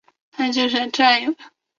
[0.31, 1.37] 他就想占有呀